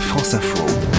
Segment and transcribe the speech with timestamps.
[0.00, 0.95] France Info.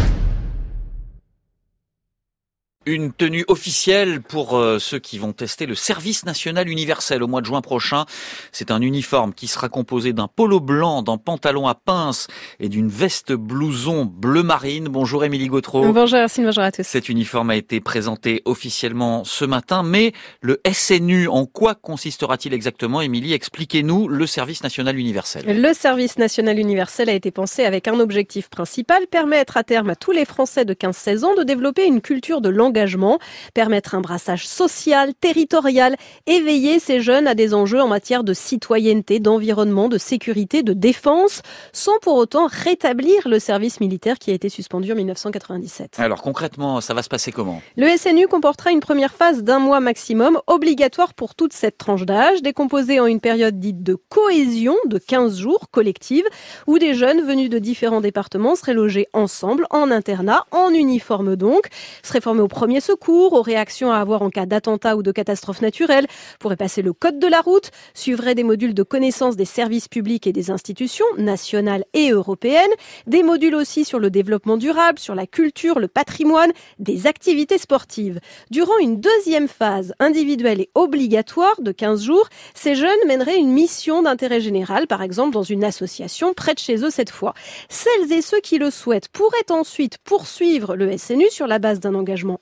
[2.89, 7.41] Une tenue officielle pour euh, ceux qui vont tester le service national universel au mois
[7.41, 8.05] de juin prochain.
[8.53, 12.27] C'est un uniforme qui sera composé d'un polo blanc, d'un pantalon à pince
[12.61, 14.87] et d'une veste blouson bleu marine.
[14.87, 15.91] Bonjour Émilie Gautreau.
[15.91, 16.83] Bonjour Racine, bonjour à tous.
[16.83, 23.01] Cet uniforme a été présenté officiellement ce matin, mais le SNU, en quoi consistera-t-il exactement?
[23.01, 25.43] Émilie, expliquez-nous le service national universel.
[25.45, 29.97] Le service national universel a été pensé avec un objectif principal, permettre à terme à
[29.97, 32.47] tous les Français de 15-16 ans de développer une culture de
[32.85, 33.17] langue
[33.53, 35.95] permettre un brassage social, territorial,
[36.25, 41.41] éveiller ces jeunes à des enjeux en matière de citoyenneté, d'environnement, de sécurité, de défense,
[41.73, 45.99] sans pour autant rétablir le service militaire qui a été suspendu en 1997.
[45.99, 47.61] Alors concrètement, ça va se passer comment?
[47.75, 52.41] Le SNU comportera une première phase d'un mois maximum, obligatoire pour toute cette tranche d'âge,
[52.41, 56.25] décomposée en une période dite de cohésion de 15 jours collective,
[56.67, 61.67] où des jeunes venus de différents départements seraient logés ensemble, en internat, en uniforme donc,
[62.03, 65.13] seraient formés au premier premiers secours, aux réactions à avoir en cas d'attentat ou de
[65.13, 66.05] catastrophe naturelle,
[66.37, 70.27] pourrait passer le code de la route, suivrait des modules de connaissance des services publics
[70.27, 72.73] et des institutions nationales et européennes,
[73.05, 78.19] des modules aussi sur le développement durable, sur la culture, le patrimoine, des activités sportives.
[78.51, 84.03] Durant une deuxième phase individuelle et obligatoire de 15 jours, ces jeunes mèneraient une mission
[84.03, 87.33] d'intérêt général, par exemple dans une association près de chez eux cette fois.
[87.69, 91.95] Celles et ceux qui le souhaitent pourraient ensuite poursuivre le SNU sur la base d'un
[91.95, 92.41] engagement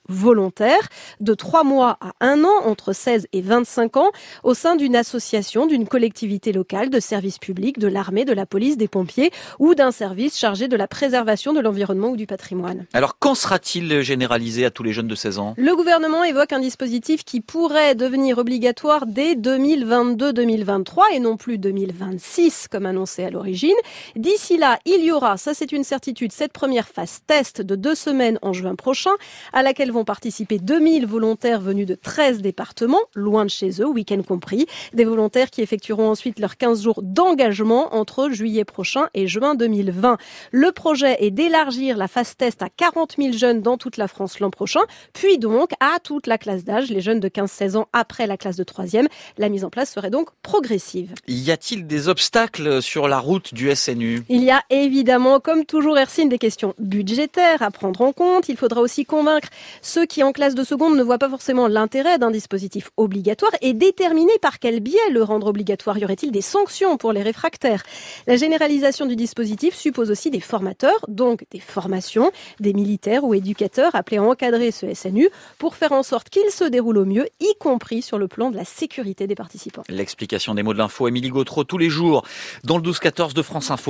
[1.19, 4.11] de 3 mois à 1 an entre 16 et 25 ans
[4.43, 8.77] au sein d'une association, d'une collectivité locale, de services publics, de l'armée, de la police,
[8.77, 12.85] des pompiers ou d'un service chargé de la préservation de l'environnement ou du patrimoine.
[12.93, 15.53] Alors quand sera-t-il généralisé à tous les jeunes de 16 ans?
[15.57, 22.67] Le gouvernement évoque un dispositif qui pourrait devenir obligatoire dès 2022-2023 et non plus 2026
[22.71, 23.75] comme annoncé à l'origine.
[24.15, 27.95] D'ici là, il y aura, ça c'est une certitude, cette première phase test de deux
[27.95, 29.11] semaines en juin prochain
[29.53, 34.21] à laquelle vont participer 2000 volontaires venus de 13 départements, loin de chez eux, week-end
[34.23, 34.65] compris.
[34.93, 40.17] Des volontaires qui effectueront ensuite leurs 15 jours d'engagement entre juillet prochain et juin 2020.
[40.51, 44.39] Le projet est d'élargir la phase test à 40 000 jeunes dans toute la France
[44.39, 44.81] l'an prochain,
[45.13, 48.55] puis donc à toute la classe d'âge, les jeunes de 15-16 ans après la classe
[48.55, 49.07] de 3e.
[49.37, 51.13] La mise en place serait donc progressive.
[51.27, 55.97] Y a-t-il des obstacles sur la route du SNU Il y a évidemment, comme toujours,
[55.97, 58.49] Ersine, des questions budgétaires à prendre en compte.
[58.49, 59.49] Il faudra aussi convaincre
[59.85, 63.73] ceux qui en classe de seconde ne voient pas forcément l'intérêt d'un dispositif obligatoire et
[63.73, 65.99] déterminer par quel biais le rendre obligatoire.
[65.99, 67.83] Y aurait-il des sanctions pour les réfractaires?
[68.25, 73.93] La généralisation du dispositif suppose aussi des formateurs, donc des formations, des militaires ou éducateurs
[73.93, 75.29] appelés à encadrer ce SNU
[75.59, 78.55] pour faire en sorte qu'il se déroule au mieux, y compris sur le plan de
[78.55, 79.83] la sécurité des participants.
[79.87, 82.25] L'explication des mots de l'info, Émilie Gautreau, tous les jours
[82.63, 83.83] dans le 12-14 de France Info.